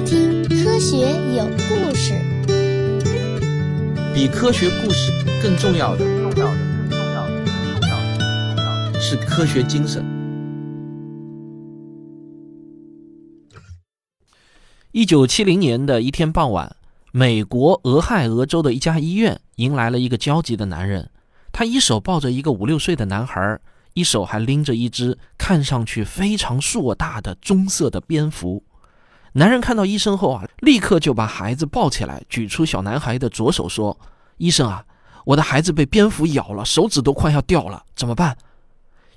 [0.00, 2.12] 听《科学有故事》。
[4.14, 6.56] 比科学故事更重要的，重要的，
[6.88, 10.04] 更重要的，更重要的，更重要的是科学精神。
[14.92, 16.76] 一九七零年的一天傍晚，
[17.12, 21.10] 美国俄亥俄州的一家医院迎来了一个焦急的男人。
[21.52, 23.60] 他一手抱着一个五六岁的男孩，
[23.92, 28.64] 一手还拎着一只看上去非常硕大的棕色的蝙蝠。
[29.36, 33.98] 男人看到医生后啊，立刻就把孩子抱起来，举出小男孩的左手说
[34.38, 34.82] ：“医生啊，
[35.26, 38.38] 我的孩子被蝙蝠咬了，手指都快要掉了，怎么办？”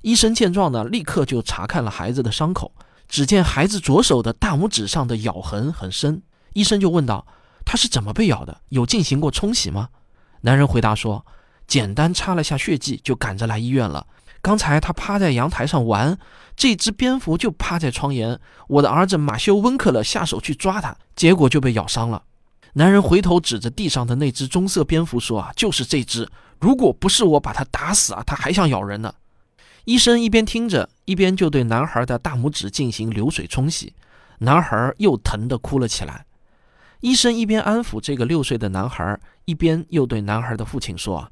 [0.03, 2.73] 医生见状呢，立刻就查看了孩子的伤口。
[3.07, 7.25] 只见孩子左手的大拇指上的咬痕很深，医生就问道
[7.65, 8.59] ：“他是怎么被咬的？
[8.67, 9.87] 有进行过冲洗吗？”
[10.41, 11.25] 男人回答说
[11.65, 14.05] ：“简单擦了下血迹，就赶着来医院了。
[14.41, 16.17] 刚才他趴在阳台上玩，
[16.55, 22.23] 这只蝙蝠就趴在窗沿，我的儿子马修·温克勒下手去抓它，结果就被咬伤了。”
[22.73, 26.29] 男人回头指着地上的那只棕色蝙蝠说：“啊，就是这只！
[26.59, 29.13] 如果不是我把它打死啊，它还想咬人呢。”
[29.85, 33.93] 医生一边听着，一边就对男孩的大拇指进行流水冲洗，
[34.39, 36.25] 男孩又疼得哭了起来。
[37.01, 41.31] 医生一边安抚这个六岁的男孩，一边又对男孩的父亲说：“啊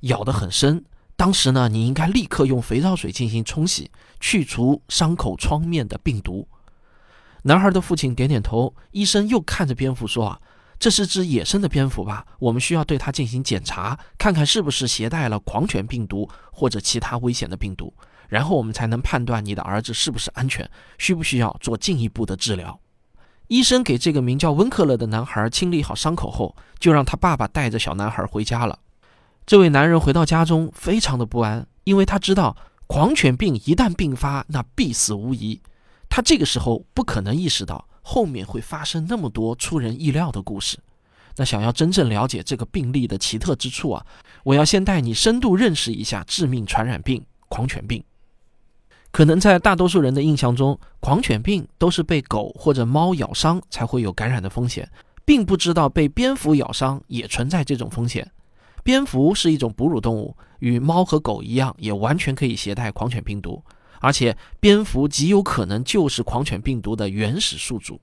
[0.00, 0.84] 咬得很深，
[1.16, 6.46] 当时呢，你应该立刻用肥皂水进行冲洗，去除伤口创面的病毒。”
[7.42, 8.74] 男孩的父亲点点头。
[8.92, 10.40] 医生又看着蝙蝠说：“啊。”
[10.78, 12.26] 这是只野生的蝙蝠吧？
[12.38, 17.94] 我们需要对它进行检查，看看是不是携带了狂犬病毒或者其他危险的病毒，
[18.28, 22.78] 然后我们才能判断你的儿子是不是安全，需不需要做进一步的治疗。
[23.48, 28.78] 医生给这个名叫温克勒的男孩清理好伤口后，就让他爸爸带着小男孩回家了。
[29.46, 32.56] 这位男人回到家中，非常的不安，因为他知道
[32.88, 35.60] 狂犬病一旦病发，那必死无疑。
[36.08, 37.86] 他这个时候不可能意识到。
[38.08, 40.78] 后面会发生那么多出人意料的故事，
[41.34, 44.06] 那想要真正了解这个病例的奇特之处啊，
[44.44, 48.00] 我要先带你深度认识一下致命传染病——狂犬病。
[49.10, 54.88] 可能在大多数人的印象中，狂犬病都是被狗或者猫咬伤才会有感染的风险，
[55.24, 58.30] 并不知道被蝙蝠咬伤也存在这种风险。
[58.86, 63.60] 蝙蝠是一种哺乳动物，与猫和狗一样，也完全可以携带狂犬病毒。
[64.00, 68.00] 而且，蝙蝠极有可能就是狂犬病毒的原始宿主，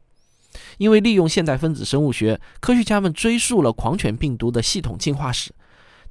[0.78, 5.54] 因为利用现代分子生物学，科学家们追溯了狂犬病毒的系统进化史。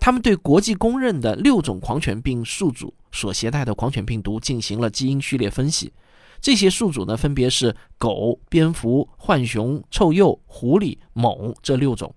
[0.00, 5.92] 他们对国际公认的六种狂犬病宿主所携带的狂犬病毒进行了基因序列分析。
[6.40, 12.14] 这些宿主呢，分别是狗、蝙蝠、浣熊、臭鼬、狐狸、猛这六种。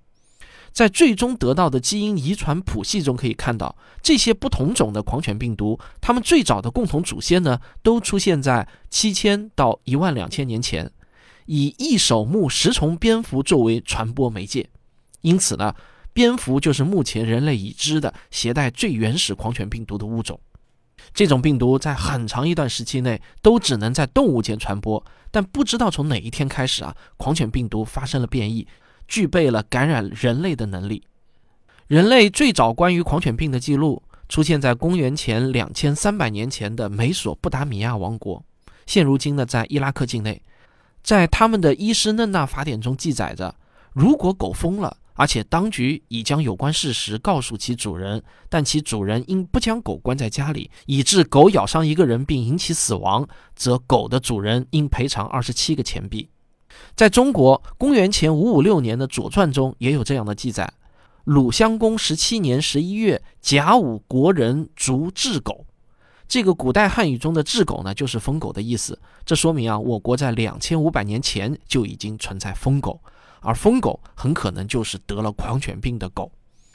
[0.75, 10.91] 在最终得到的基因遗传谱系中可以看到，这些不同种的狂犬病毒，它们最早的共同祖先呢，都出现在七千到一万两千年前，
[11.45, 14.69] 以异手目食虫蝙蝠作为传播媒介。
[15.21, 15.73] 因此呢，
[16.11, 20.37] 蝙蝠就是目前人类已知的携带最原始狂犬病毒的物种。
[21.13, 28.67] 这种病毒在很长一段时期内都只能在动物间传播，但不知道从哪一天开始啊，狂犬病毒发生了变异。
[29.07, 31.03] 具备了感染人类的能力。
[31.87, 38.43] 人类最早关于狂犬病的记录出现在公元前两千三百年前的美索不达米亚王国，
[38.85, 40.41] 现如今呢在伊拉克境内。
[41.03, 43.53] 在他们的伊施嫩纳法典中记载着，
[43.93, 56.27] 如果狗疯了，而且当局已将有关事实告诉其主人，但其主人因不将狗关在家里，以致狗咬伤一个人并引起死亡，则狗的主人应赔偿二十七个钱币。
[56.95, 60.71] 在中国，公元前五五六年的《左传》中也有这样的记载：
[61.25, 65.65] 鲁襄公十七年十一月，甲午国人逐雉狗。
[66.27, 68.99] 这个古代汉语中的雉狗呢，就是疯狗的意思。
[69.25, 72.99] 这说明啊，我国在两千五百年前就已经存在疯狗，
[73.41, 76.31] 而疯狗很可能就是得了狂犬病的狗。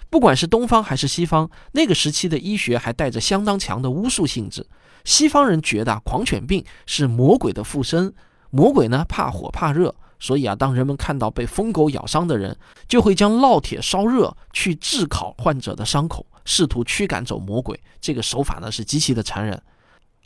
[0.09, 4.67] 不管是东方还是西方，那个时期的医学还带着相当强的巫术性质。
[5.05, 8.13] 西方人觉得狂犬病是魔鬼的附身。
[8.51, 12.57] 魔鬼呢怕火怕热，所以啊，当人们看到被疯狗咬伤的人，
[12.89, 17.81] 就会将烙铁烧热去炙烤患者的伤口，试图驱赶走魔鬼。
[18.01, 19.63] 这个手法呢是极其的残忍。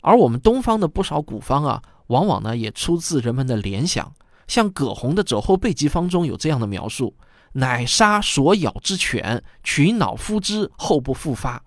[0.01, 4.13] 而我们东方的不少古方啊，往往呢也出自人们的联想。
[4.47, 7.15] 像葛洪的《肘后备急方》中有这样的描述
[7.53, 11.63] ：“乃杀所咬之犬，取脑敷之，后不复发。”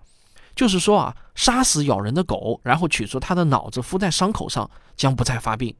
[0.55, 5.75] 就是说啊，杀死咬人的狗，然后取出它的脑子敷在伤口上，将不再发病。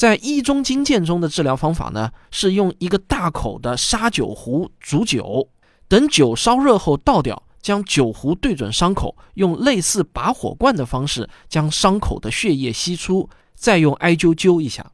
[0.00, 5.46] 在医中经鉴中的治疗方法呢，是用一个大口的砂酒壶煮酒，
[5.88, 14.90] 等酒烧热后倒掉，将酒壶对准伤口，用类似拔火罐的方式将伤口的血液吸出，再用艾灸灸一下。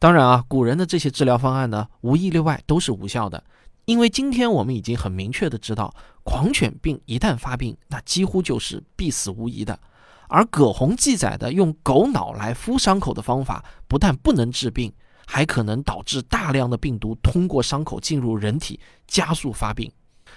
[0.00, 3.44] 当然啊，古人的这些治疗方案呢，无一例外都是无效的，
[3.84, 5.94] 因为今天我们已经很明确的知道，
[6.24, 9.78] 狂犬病一旦发病，那几乎就是必死无疑的。
[10.30, 14.92] 而葛洪记载的用狗脑来敷伤口的方法，不但不能治病，
[15.26, 18.78] 还可能导致大量的病毒通过伤口进入人体，
[19.08, 19.90] 加速发病。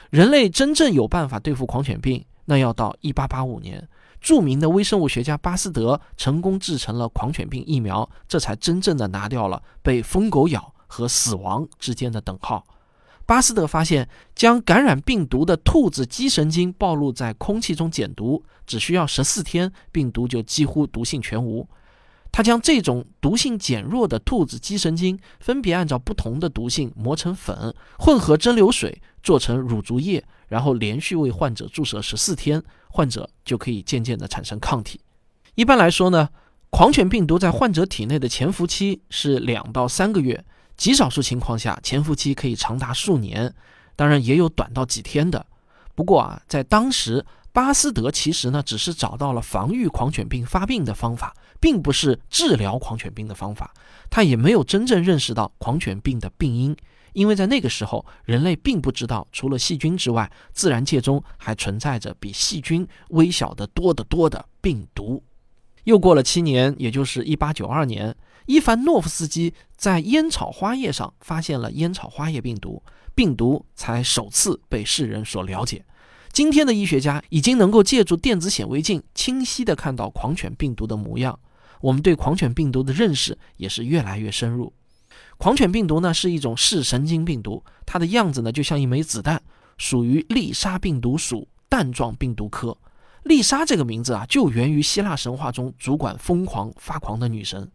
[0.10, 3.88] 人类真正有办法对付狂犬病，那要到1885年。
[4.20, 12.66] 著名的微生物学家巴斯德成功制成了狂犬病疫苗，这才真正的拿掉了被疯狗咬和死亡之间的等号。
[13.34, 21.68] 巴斯德发现，将感染病毒的兔子肌神经暴露在空气中减毒，只需要十四天，病毒就几乎毒性全无。
[22.32, 32.62] 他将这种毒性减弱的兔子肌神经分别按照不同的毒性磨成粉，混合蒸馏水做成乳足液，然后连续为患者注射十四天。
[32.90, 35.02] 患者就可以渐渐地产生抗体。
[35.56, 36.30] 一般来说呢，
[36.70, 43.54] 狂犬病毒在患者体内的潜伏期是两到三个月，极少数情况下潜伏期可以长达数年，
[43.96, 45.46] 当然也有短到几天的。
[45.96, 53.74] 不过啊，在当时，巴斯德其实呢只是找到了防御狂犬病发病的方法，并不是治疗狂犬病的方法。
[54.10, 56.76] 他也没有真正认识到狂犬病的病因。
[57.14, 65.24] 因为在那个时候，人类并不知道，除了细菌之外，自然界中还存在着比细菌微小的多得多的病毒。
[65.84, 68.16] 又过了七年，也就是一八九二年，
[68.46, 72.84] 伊凡诺夫斯基在烟草花叶上发现了烟草花叶病毒，
[73.16, 75.86] 病毒才首次被世人所了解。
[76.32, 81.40] 今天的医学家已经能够借助电子显微镜清晰地看到狂犬病毒的模样，
[81.80, 84.74] 我们对狂犬病毒的认识也是越来越深入。
[85.38, 89.42] 狂犬病毒呢是一种视神经病毒，它的样子呢就像一枚子弹，
[89.78, 92.76] 属于丽莎病毒属弹状病毒科。
[93.24, 97.72] 丽莎这个名字啊，就源于希腊神话中主管疯狂发狂的女神。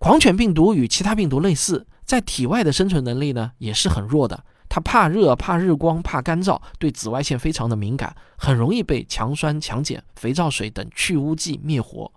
[0.00, 4.44] 狂犬病毒与其他病毒类似，在体外的生存能力呢也是很弱的。
[4.66, 12.10] 它怕热、怕日光、怕干燥，对紫外线非常的敏感，很容易被强酸、强碱、肥皂水等去污剂灭活。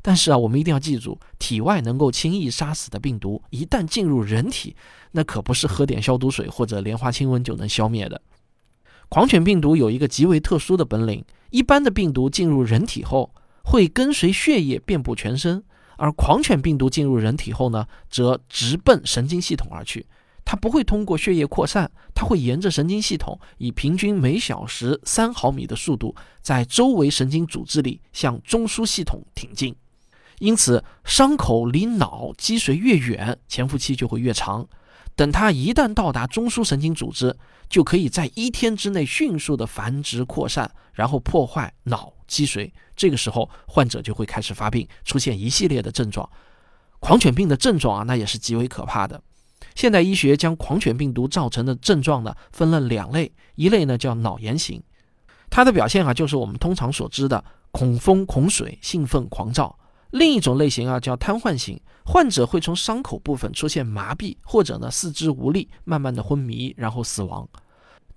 [0.00, 4.74] 但是啊，我们一定要记住，体外能够轻易杀死的病毒，一旦进入人体，
[5.12, 8.22] 那可不是喝点消毒水或者莲花清瘟就能消灭的。
[9.10, 13.34] 狂犬病毒有一个极为特殊的本领：一般的病毒进入人体后，
[13.64, 15.60] 会跟随血液遍布全身；
[15.98, 20.06] 而狂犬病毒进入人体后呢，则直奔神经系统而去。
[20.44, 29.76] 它不会通过血液扩散，它会沿着神经系统，以平均每小时三毫米的速度，在周围神经组织里向中枢系统挺进。
[30.38, 34.66] 因此，伤口离脑积水越远，潜伏期就会越长。
[35.14, 37.36] 等它一旦到达中枢神经组织，
[37.68, 42.72] 就可以在一天之内迅速的繁殖扩散，然后破坏脑积水。
[42.94, 46.28] 这个时候，患者就会开始发病，出现一系列的症状。
[47.00, 49.20] 狂犬病的症状啊，那也是极为可怕的。
[49.74, 54.82] 现代医学将狂犬病毒造成的症状呢，分了两类，一类呢叫脑炎型，
[55.48, 59.78] 它的表现啊，就是我们通常所知的恐风、恐水、兴奋、狂躁。
[60.10, 67.48] 另一种类型啊，叫瘫痪型，患者会从伤口部分出现麻痹，或者呢四肢无力，慢慢的昏迷，然后死亡。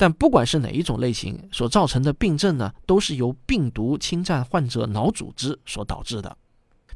[0.02, 6.36] 但不管是哪一种类型所造成的病症呢，都是由病毒侵占患者脑组织所导致的。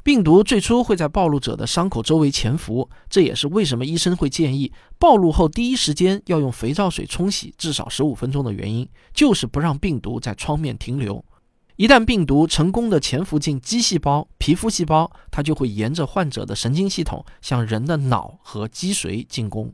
[0.02, 11.24] 病毒最初会在暴露者的伤口周围潜伏，这也是为什么医生会建议暴露后第一时间要用肥皂水冲洗至少十五分钟的原因，就是不让病毒在创面停留。
[11.76, 19.72] 一旦病毒成功的潜伏进肌细胞、皮肤细胞，它就会沿着患者的神经系统向人的脑和脊髓进攻。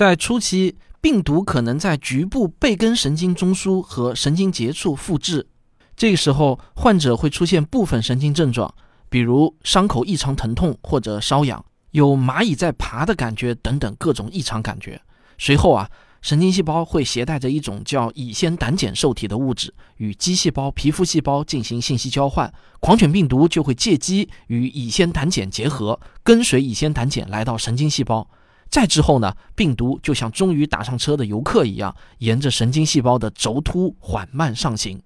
[0.00, 5.46] 在初期，病毒可能在局部背根神经中枢和神经节处复制，
[5.94, 8.74] 这个时候患者会出现部分神经症状，
[9.10, 14.98] 比如伤口异常疼痛或者瘙痒，有蚂蚁在爬的感觉等等各种异常感觉。
[15.36, 15.90] 随后啊。
[16.22, 22.52] 神经细胞会携带着一种叫乙酰胆碱受体的物质，与肌细胞、皮肤细胞进行信息交换。
[22.78, 28.28] 狂犬病毒就会借机与乙酰胆碱结合，跟随乙酰胆碱来到神经细胞。
[28.70, 35.02] 再之后呢，病毒就像终于打上车的游客一样，沿着神经细胞的轴突缓慢上行。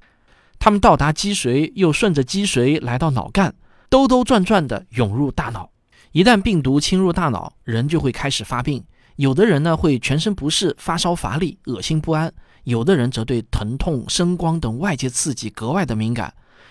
[0.59, 3.55] 他们到达脊髓，又顺着脊髓来到脑干，
[3.89, 5.71] 兜兜转转地涌入大脑。
[6.13, 8.85] 一旦病毒侵入大脑，人就会开始发病。
[9.17, 12.29] 有的人呢会全身不适、发烧、乏力、恶心不安；
[12.65, 16.31] 有的人则对疼痛、声光等外界刺激格外的敏感；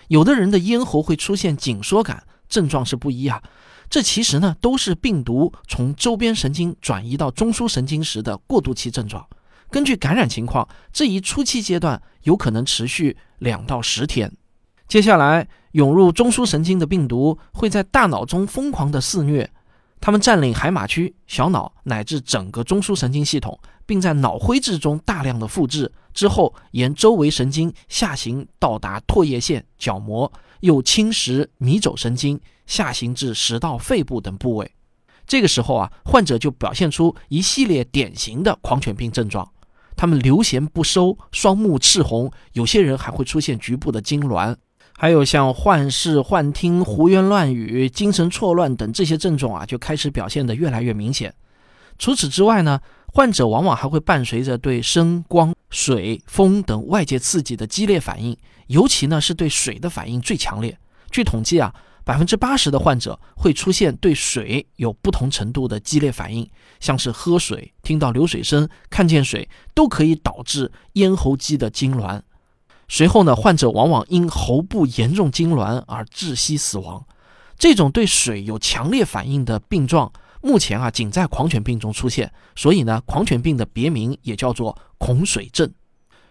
[0.10, 3.42] 有的人的咽喉会出现紧缩感，症状是不一啊。
[3.94, 9.24] 这其实呢都是病毒从周边神经转移到中枢神经时的过渡期症状。
[9.70, 14.36] 根据感染情况，这一初期阶段有可能持续两到十天。
[14.88, 19.48] 接下来涌入中枢神经的病毒会在大脑中疯狂的肆虐。
[20.02, 34.72] 他们占领海马区、小脑乃至整个中枢神经系统，并在脑灰质中大量的复制之后，沿周围神经下行到达唾液腺、角膜，又侵蚀迷走神经，下行至食道、肺部等部位。
[35.26, 39.50] 这个时候啊，患者就表现出一系列典型的狂犬病症状。
[39.96, 44.56] 他们流涎不收，双目赤红，有些人还会出现局部的痉挛。
[44.96, 51.34] 还有像幻视、幻听、胡言乱语、精神错乱等这些症状啊，就开始表现得越来越明显。
[51.98, 58.38] 除此之外呢，患者往往还会伴随着对声、光、水、风等外界刺激的激烈反应，
[58.68, 60.78] 尤其呢是对水的反应最强烈。
[61.10, 61.74] 据统计啊，
[62.06, 66.48] 百分之八十的患者会出现对水有不同程度的激烈反应，
[66.80, 72.22] 像是喝水、听到流水声、看见水，都可以导致咽喉肌的痉挛。
[72.88, 77.04] 随后呢，患者往往因喉部严重痉挛而窒息死亡。
[77.58, 80.12] 这种对水有强烈反应的病状，
[80.44, 85.74] 目前啊仅在狂犬病中出现，所以呢，狂犬病的别名也叫做恐水症。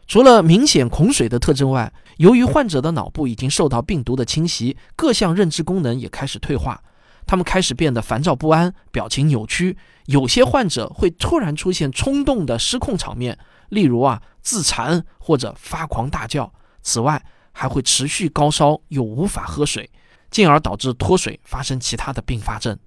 [0.07, 6.83] 除了明显恐水的特征外，由于患者的脑部已经受到病毒的侵袭，各项认知功能也开始退化，
[7.27, 9.79] 他们开始变得烦躁不安，表情扭曲。
[10.07, 13.39] 有些患者会突然出现冲动的失控场面。
[13.71, 16.53] 例如啊，自残或者发狂大叫。
[16.83, 19.89] 此外，还会持续高烧，又无法喝水，
[20.31, 22.79] 进而导致脱水，发生其他的并发症。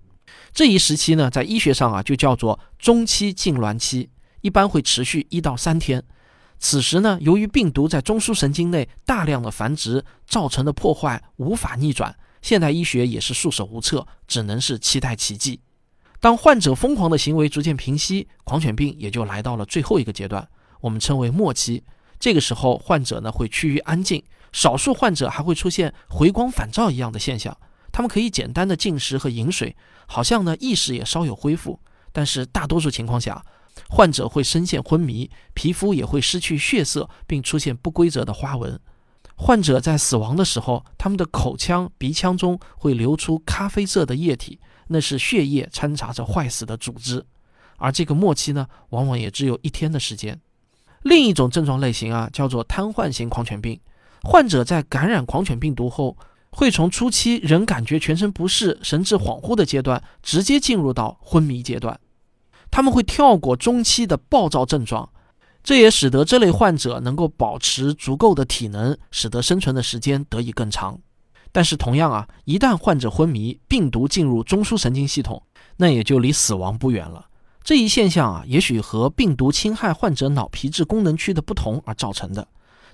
[0.55, 4.09] 这一时期呢，在医学上啊，就叫做中期痉挛期，
[4.39, 6.01] 一般会持续一到三天。
[6.57, 15.59] 此时呢，由于病毒在中枢神经内大量的繁殖造成的破坏无法逆转，现代医学也是束手无策，只能是期待奇迹。
[16.21, 20.47] 当患者疯狂的行为逐渐平息，狂犬病也就来到了最后一个阶段。
[20.79, 21.83] 我们称为末期，
[22.17, 27.57] 这个时候患者呢会趋于安静，少数患者还会出现回光返照一样的现象。
[27.91, 29.75] 他们可以简单的进食和饮水，
[30.07, 31.79] 好像呢意识也稍有恢复。
[32.11, 33.43] 但是大多数情况下，
[33.89, 38.79] 患者会深陷昏迷，皮肤也会失去血色，并出现不规则的花纹。
[39.35, 47.25] 患者在死亡的时候，他们的口腔、鼻腔中会流出咖啡色的液体，那是血液掺杂着坏死的组织。
[47.77, 50.39] 而这个末期呢，往往也只有一天的时间。
[51.01, 53.77] 另一种症状类型啊，叫做瘫痪型狂犬病。
[54.23, 56.17] 患者在感染狂犬病毒后，
[56.55, 61.99] 会从初期仍感觉全身不适、神志恍惚的阶段，直接进入到昏迷阶段。
[62.71, 65.09] 他们会跳过中期的暴躁症状，
[65.63, 70.97] 这也使得这类患者能够保持足够的体能，使得生存的时间得以更长。
[71.51, 75.43] 但是同样啊，一旦患者昏迷，病毒进入中枢神经系统，
[75.77, 77.27] 那也就离死亡不远了。
[77.63, 82.47] 这一现象啊，也许和病毒侵害患者脑皮质功能区的不同而造成的。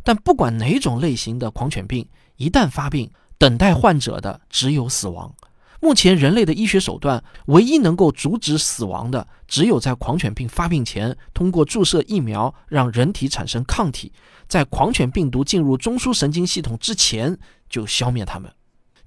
[0.04, 5.34] 但不管哪种类型的狂犬病，一旦发病，等待患者的只有死亡。
[5.80, 14.14] 目前人类的医学手段，唯一能够阻止死亡的，只有在狂犬病发病前，通过注射疫苗让人体产生抗体，
[14.48, 17.36] 在狂犬病毒进入中枢神经系统之前
[17.68, 18.48] 就消灭它们。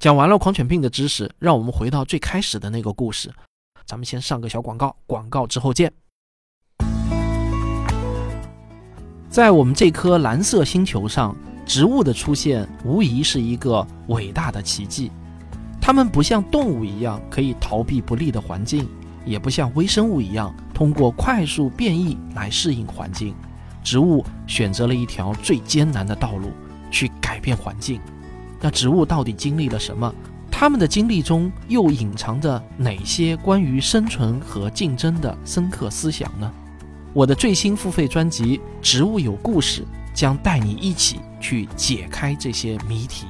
[0.01, 3.33] 讲完了狂犬病的知识，让我们回到最开始的那个故事。
[3.87, 5.93] 咱们先上个小广告，广告之后见。
[9.29, 11.37] 在我们这颗蓝色星球上，
[11.67, 15.11] 植物的出现无疑是一个伟大的奇迹。
[15.81, 18.89] 它们不像动物一样可以逃避不利的环境，
[19.25, 23.35] 也不像微生物一样通过快速变异来适应环境。
[23.83, 26.51] 植物选择了一条最艰难的道路
[26.91, 28.01] 去改变环境。
[28.61, 30.11] 那植物到底经历了什么？
[30.51, 36.51] 他们的经历中又隐藏着哪些关于生存和竞争的深刻思想呢？
[37.13, 39.83] 我的最新付费专辑《植物有故事》
[40.15, 43.27] 将带你一起去解开这些谜题。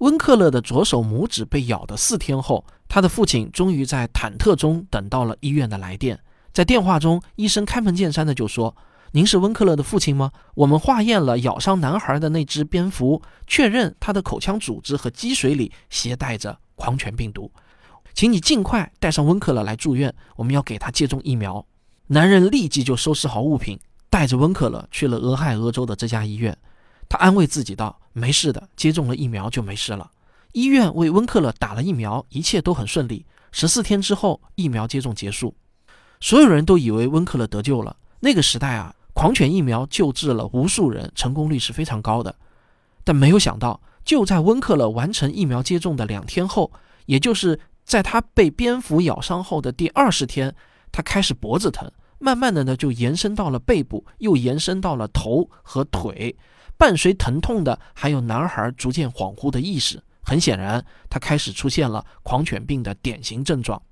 [0.00, 6.20] 温克勒的左手拇指被咬的四天后，他的父亲终于在忐忑中等到了医院的来电。
[6.52, 8.76] 在电话中，医生开门见山的就说。
[9.12, 10.32] 您是温克勒的父亲吗？
[10.56, 17.50] 我们化验了咬伤男孩的那只蝙蝠，确认他的口腔组织和积水里携带着狂犬病毒，
[18.12, 21.64] 请你尽快带上温克勒来住院，我们要给他接种疫苗。
[22.08, 23.78] 男人立即就收拾好物品，
[24.10, 26.56] 带着温克勒去了俄亥俄州的这家医院。
[27.08, 30.10] 他安慰自己道：“没事的，接种了疫苗就没事了。”
[30.52, 33.24] 医院为温克勒打了疫苗，一切都很顺利。
[33.52, 35.54] 十四天之后，疫苗接种结束，
[36.20, 37.96] 所有人都以为温克勒得救了。
[38.20, 38.94] 那个时代啊。
[39.16, 42.34] 狂犬疫苗救治了无数人，成功率是非常高的。
[43.04, 46.72] 但没有想到，就在温克勒完成疫苗接种的两天后，
[47.06, 50.52] 也就是在他被蝙蝠咬伤后的第二十天，
[50.96, 56.36] 他开始脖子疼，慢慢的呢就延伸到了背部，又延伸到了头和腿。
[56.76, 63.82] 伴随疼痛的还有男孩逐渐恍惚的意识，很显然，他开始出现了狂犬病的典型症状。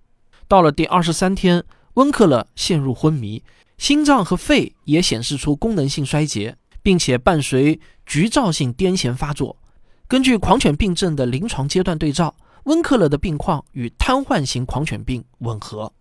[0.47, 3.43] 到了第二十三天，温克勒陷入昏迷，
[3.79, 9.57] 心脏和肺也显示出功能性衰竭，并且伴随局灶性癫痫发作。
[10.07, 15.93] 根据狂犬病症的临床阶段对照，温克勒的病况与瘫痪型狂犬病吻合。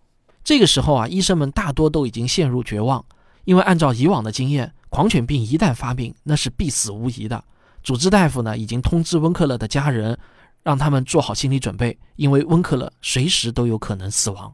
[0.44, 3.06] 这个时候啊，医生们大多都已经陷入绝望，
[3.46, 7.44] 因为按照以往的经验，狂犬病一旦发病，那是必死无疑的。
[7.84, 10.18] 主治大夫呢，已经通知温克勒的家人，
[10.64, 14.54] 让他们做好心理准备，因为温克勒随时都有可能死亡。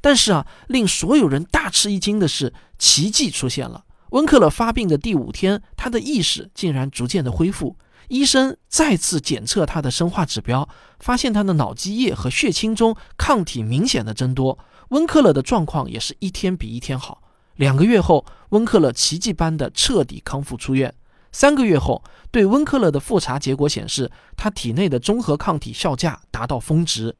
[0.00, 3.84] 但是啊，令所有人大吃一惊的是，奇迹出现了。
[4.10, 7.76] 温克勒发病的第五天，他的意识竟然逐渐的恢复。
[8.08, 10.68] 医生再次检测他的生化指标，
[11.00, 14.56] 发现他的脑积液和血清中抗体明显的增多。
[14.88, 17.22] 温克勒的状况也是一天比一天好。
[17.56, 20.94] 两个月后，温克勒奇迹般的彻底康复出院。
[21.32, 27.16] 三个月后，对温克勒的复查结果显示，他体内的中和抗体效价达到峰值，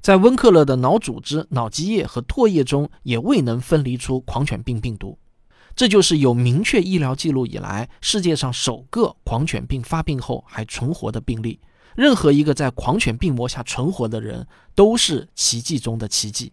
[0.00, 5.18] 在温克勒的脑组织、脑积液和唾液中也未能分离出狂犬病病毒。
[5.74, 11.60] 这就是有明确医疗记录以来世界上首个狂犬病发病后还存活的病例。
[11.94, 16.52] 任何一个在狂犬病魔下存活的人都是奇迹中的奇迹。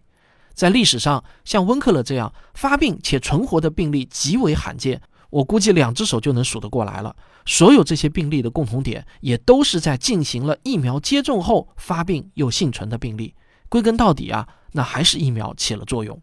[0.54, 5.02] 在历史上，像温克勒这样发病且存活的病例极为罕见。
[5.30, 7.14] 我估计两只手就能数得过来了。
[7.44, 13.34] 所有这些病例的共同点，也都是在进行了疫苗接种后发病又幸存的病例。
[13.68, 16.22] 归根到底啊，那还是疫苗起了作用。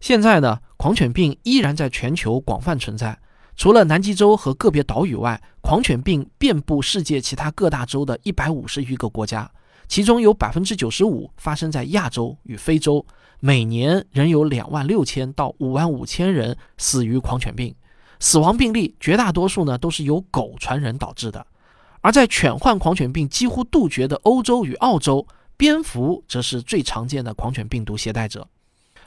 [0.00, 3.18] 现在呢，狂犬病依然在全球广泛存在。
[3.54, 9.50] 除了南极洲和个别岛屿外，狂犬病遍布世界其他各大洲的一百五十余个国家，
[9.88, 13.06] 其中有百分之九十五发生在亚洲与非洲。
[13.38, 17.74] 每年仍有两万六千到五万五千人死于狂犬病。
[18.18, 21.46] 死亡病例绝大多数呢都是由狗传人导致的，
[22.00, 25.26] 而在犬患狂犬病几乎杜绝的欧洲与澳洲，
[25.58, 28.48] 蝙蝠则是最常见的狂犬病毒携带者。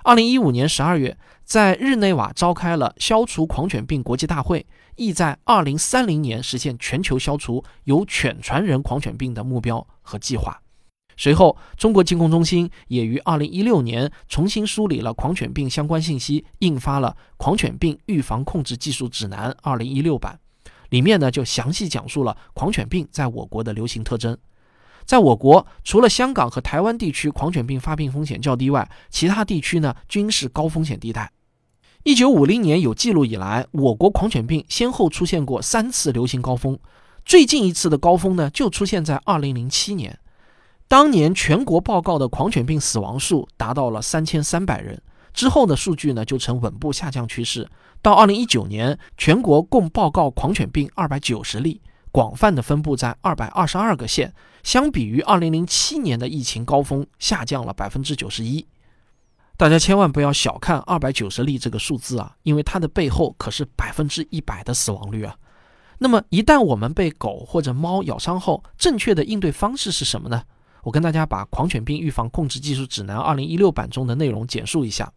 [0.03, 10.62] 二零一五年十二月，在日内瓦召开了消除狂犬病国际大会，意在二零三零年实现全球消除由犬传人狂犬病的目标和计划。
[11.21, 20.39] 随后，中国疾控中心也于二零一六年重新梳理了狂犬病相关信息，印发了《狂犬病预防控制技术指南（二零一六版）》，
[20.91, 24.38] 里面呢就详细讲述了狂犬病在我国的流行特征。
[25.03, 31.34] 在我国，除了香港和台湾地区狂犬病发病风险较低外，其他地区呢均是高风险地带。
[32.03, 36.79] 一九五零年有记录以来，我国狂犬病先后出现过三次流行高峰，
[37.25, 40.17] 最近一次的高峰呢就出现在二零零七年。
[40.89, 44.99] 当年全国报告的狂犬病死亡数达到了三千三百人，
[45.32, 47.69] 之后的数据呢就呈稳步下降趋势。
[48.02, 51.80] 到二零一九年，全国共报告狂犬病二百九十例，
[52.12, 58.67] 广泛的分布在二百二十二个县，相比于二零零七年的疫情高峰，下降了百分之九十一。
[59.58, 65.36] 大家千万不要小看二百九十例这个数字啊，因为它的背后可是百分之一百的死亡率啊。
[65.99, 70.41] 那么一旦我们被狗或者猫咬伤后，正确的应对方式是什么呢？
[70.84, 75.12] 我跟大家把《狂犬病预防控制技术指南（二零一六版）》中的内容简述一下。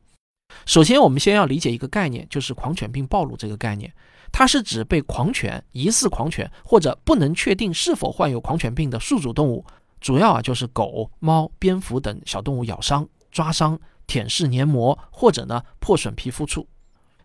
[0.66, 3.92] 首先，我们先要理解一个概念，就是狂犬病暴露这个概念。
[4.31, 9.64] 它是指被狂犬、疑似狂犬或者不能确定是否患有狂犬病的宿主动物，
[10.01, 16.66] 主要啊就是狗、猫、蝙蝠等小动物咬伤、抓伤、舔舐黏膜，或者呢破损皮肤处。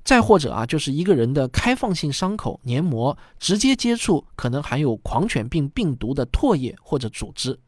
[0.03, 7.59] 再或者啊，就是一个人的开放性伤口黏膜直接接触可能含有狂犬病病毒的唾液或者组织。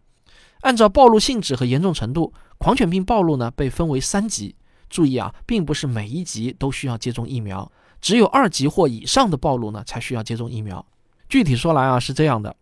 [0.62, 4.56] 按照暴露性质和严重程度，狂犬病暴露呢被分为三级。
[4.89, 10.84] 注意啊，并不是每一级都需要接种疫苗，只有二级或以上的暴露呢才需要接种疫苗。
[11.30, 12.56] 具体说来啊，是这样的：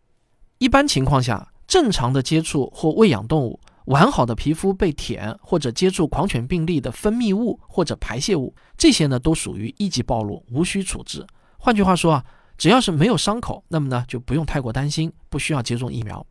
[0.57, 11.25] 一般情况下，正常的接触或喂养动物，完好的皮肤被舔或者接触狂犬病例的分泌物或者排泄物，这些呢都属于一级暴露，无需处置。
[11.57, 12.25] 换句话说啊，
[12.57, 16.25] 只要是没有伤口，那么呢就不用太过担心，不需要接种疫苗。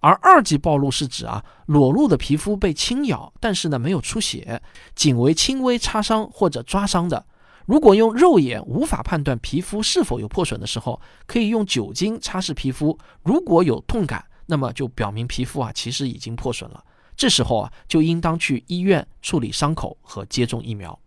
[0.00, 4.62] 而二级暴露是指啊，裸露的皮肤被轻咬，但是呢没有出血，
[4.94, 7.26] 仅为轻微擦伤或者抓伤的。
[7.66, 12.98] 如果用肉眼无法判断皮肤是否有破损的时候，可以用酒精擦拭皮肤。
[13.22, 16.82] 如果有痛感，那么就表明皮肤啊其实已经破损了。
[17.16, 20.98] 这时候啊就应当去医院处理伤口和接种疫苗。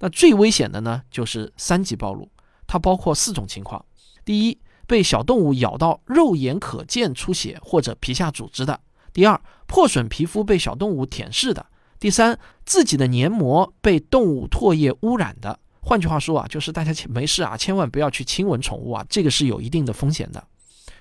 [0.00, 2.28] 那最危险的呢就是三级暴露，
[2.66, 3.82] 它包括四种情况：
[4.24, 8.74] 第一，被小动物咬到肉眼可见出血或者皮下组织的；
[9.12, 11.62] 第二，破损皮肤被小动物舔舐的；
[11.98, 15.58] 第三，自己的黏膜被动物唾液污染的。
[15.80, 20.42] 换句话说啊，就是大家没事啊，千万不要去亲吻宠物啊，这个是有一定的风险的。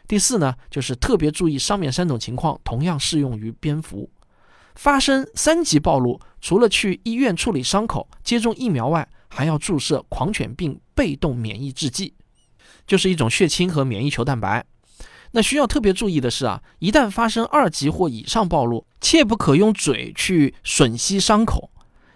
[0.08, 4.10] 第四呢，就是特别注意上面三种情况同样适用于蝙蝠。
[4.76, 12.14] 发生三级暴露，除了去医院处理伤口、接种疫苗外，还要注射狂犬病被动免疫制剂，
[12.92, 14.66] 就是一种血清和免疫球蛋白。
[15.32, 21.70] 那需要特别注意的是啊，一旦发生二级或以上暴露，切不可用嘴去吮吸伤口，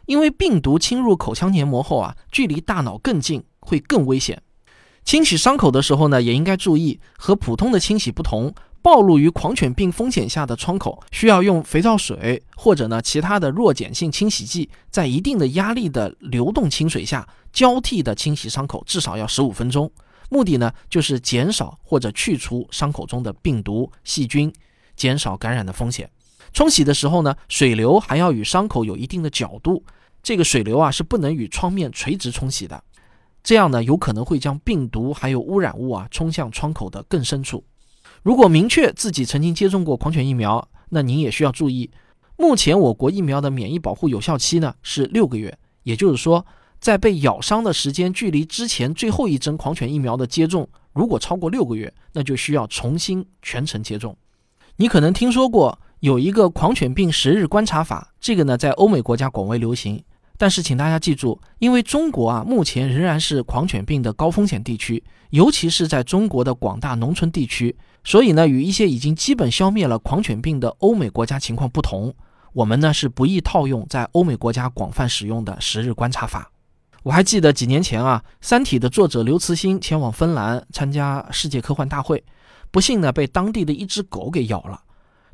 [0.06, 4.42] 因为病毒侵入口腔黏膜后啊，距离大脑更近，会更危险。
[5.06, 19.90] 清洗伤口的时候呢，也应该注意，和普通的清洗不同，暴露于狂犬病风险下的创口，需要用肥皂水或者呢其他的弱碱性清洗剂，在一定的压力的流动清水下交替的清洗伤口，至少要十五分钟。
[20.30, 24.52] 目的呢，就是减少或者去除伤口中的病毒细菌，
[24.96, 26.10] 减少感染的风险。
[26.54, 29.84] 冲洗的时候呢，水流还要与伤口有一定的角度，
[30.24, 32.84] 这个水流啊是不能与创面垂直冲洗的，
[33.44, 37.64] 这样呢有可能会将病毒还有污染物啊冲向创口的更深处。
[38.24, 41.92] 如果明确自己曾经接种过狂犬疫苗，那您也需要注意，
[42.38, 46.46] 目前我国疫苗的免疫保护有效期呢是六个月，也就是说。
[46.86, 54.16] 在被咬伤的时间距离之前最后一针狂犬疫苗的接种，如果超过六个月，那就需要重新全程接种。
[54.76, 60.04] 你可能听说过有一个狂犬病十日观察法，这个呢在欧美国家广为流行。
[60.38, 72.14] 但是请大家记住，因为中国啊目前仍然是狂犬病的高风险地区，尤其是在中国的广大农村地区，所以呢与一些已经基本消灭了狂犬病的欧美国家情况不同，
[72.54, 76.52] 我们呢是不宜套用在欧美国家广泛使用的十日观察法。
[77.06, 82.24] 我还记得几年前啊，《三体》的作者刘慈欣前往芬兰参加世界科幻大会，
[82.72, 84.82] 不幸呢被当地的一只狗给咬了。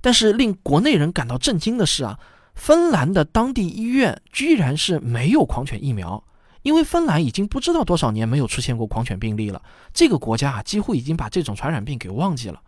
[0.02, 2.20] 但是令国内人感到震惊的是啊，
[2.56, 6.22] 芬兰的当地医院居然是没有狂犬疫苗，
[6.62, 9.62] 因为芬兰已经不知道多少年没有出现过狂犬病例了。
[9.94, 12.62] 这个国家啊，几乎已经把这种传染病给忘记了。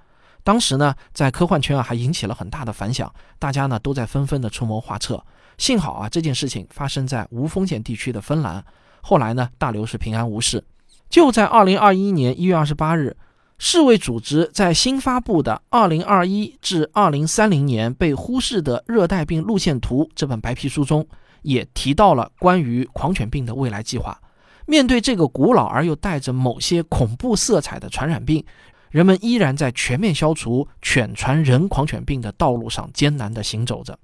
[0.46, 5.22] 当时呢，在科幻圈啊还引起了很大的反响，大家呢都在纷纷的出谋划策。
[5.58, 8.64] 幸好啊，这件事情发生在无风险地区的芬兰。
[9.06, 10.64] 后来呢，大刘是平安无事。
[11.10, 13.16] 就在二零二一年一月二十八日，
[13.60, 21.06] 世卫组织在新发布的《二零二一至二零三零年被忽视的热带病路线图》这本白皮书中，
[21.42, 24.18] 也提到了关于狂犬病的未来计划。
[24.66, 28.44] 面对这个古老而又带着某些恐怖色彩的传染病，
[28.90, 34.00] 人们依然在全面消除犬传人狂犬病的道路上艰难地行走着。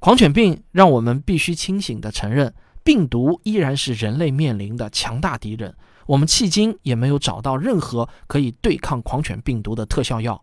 [0.00, 2.52] 狂犬病让我们必须清醒地承认。
[2.88, 5.74] 病毒依然是人类面临的强大敌人，
[6.06, 10.42] 我们迄今也没有找到任何可以对抗狂犬病毒的特效药。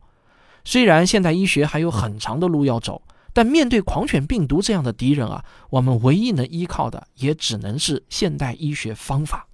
[0.64, 3.02] 虽然现代医学还有很长的路要走，
[3.34, 9.48] 但面对狂犬病毒这样的敌人啊，我们唯一能依靠的也只能是现代医学方法。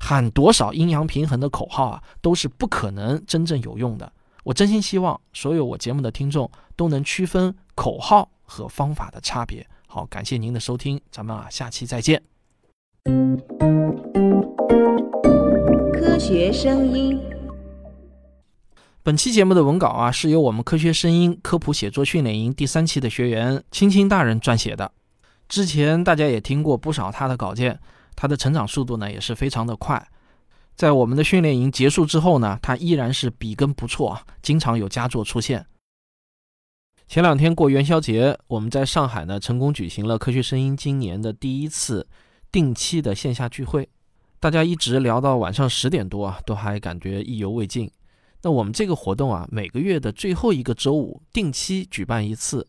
[0.00, 4.12] 喊多少阴阳平衡的口号啊，都是不可能真正有用的。
[4.42, 9.64] 我真心希望所有我节目的听众都能区分口号和方法的差别。
[9.86, 12.31] 好，感谢您的收听，咱们啊下期再见。
[15.92, 17.20] 科学声音。
[19.02, 24.92] 本期节目的文稿啊，是由我们科学声音科普写作训练营第三期的学员青青大人撰写的。
[25.48, 27.80] 之前大家也听过不少他的稿件，
[28.14, 30.06] 他的成长速度呢也是非常的快。
[30.76, 35.66] 在我们的训练营结束之后呢，他依然是笔耕不辍，经常有佳作出现。
[37.08, 42.06] 前两天过元宵节，我们在上海呢成功举行了科学声音今年的第一次。
[42.52, 43.88] 定期的线下聚会，
[44.38, 47.90] 大家一直聊到晚上十点多啊，都还感觉意犹未尽。
[48.42, 52.68] 那我们这个活动啊，每个月的最后一个周五定期举办一次。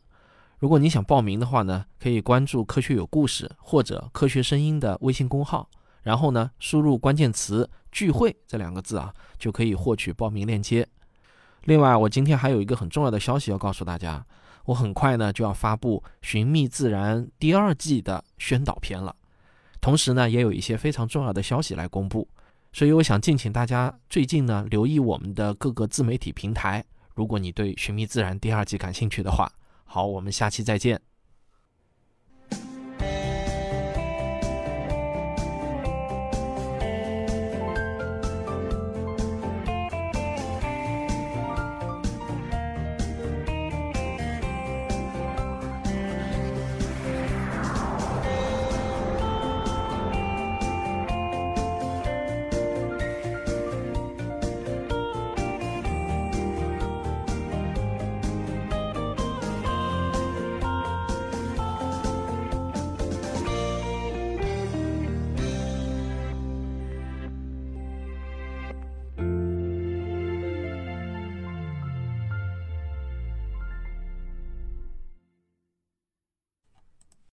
[0.59, 5.69] 如果你想报名的话呢，可以关注“科学有故事”或者“科学声音”的微信公号，
[6.03, 10.87] 然后呢，输入关键词“聚会”这两个字啊，就可以获取报名链接。
[11.65, 14.25] 另外，我今天还有一个很重要的消息要告诉大家，
[14.67, 19.13] 我很快呢就要发布《寻觅自然》第二季的宣导片了。
[19.83, 22.25] 同时呢，也有一些非常重要的消息来公布，
[22.71, 26.81] 所以我想敬请大家最近呢留意我们的各个自媒体平台。
[27.13, 29.51] 如果你对《寻觅自然》第二季感兴趣的话，
[29.83, 31.01] 好，我们下期再见。